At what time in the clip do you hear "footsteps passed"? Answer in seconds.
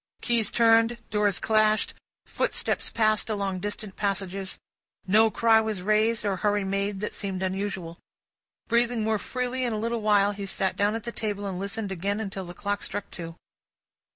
2.25-3.29